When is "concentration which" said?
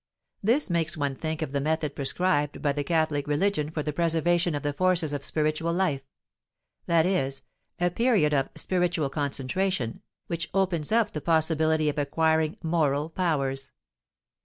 9.11-10.49